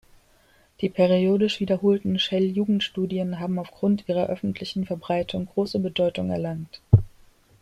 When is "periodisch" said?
0.89-1.59